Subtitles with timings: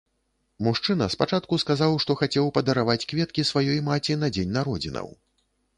[0.67, 5.07] Мужчына спачатку сказаў, што хацеў падараваць кветкі сваёй маці на дзень народзінаў.